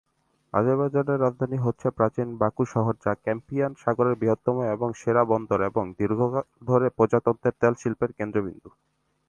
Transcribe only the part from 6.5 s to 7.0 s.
ধরে